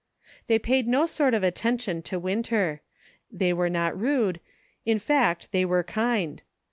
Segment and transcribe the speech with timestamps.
[0.47, 2.81] They paid no sort of attention to Winter;
[3.31, 4.39] they were not rude;
[4.83, 6.41] in fact, they were kind.